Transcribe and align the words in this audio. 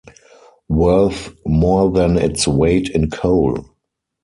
Worth 0.67 1.35
more 1.45 1.91
than 1.91 2.17
its 2.17 2.47
weight 2.47 2.89
in 2.89 3.11
coal! 3.11 3.69